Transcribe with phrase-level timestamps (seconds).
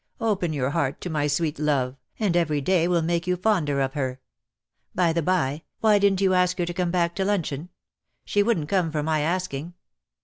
[0.19, 3.93] Open your heart to my sweet love, and every day will make you fonder of
[3.93, 4.19] her.
[4.95, 7.69] By the bye, why didn't you ask her to come back to luncheon?
[8.25, 9.75] She wouldn't come for my asking."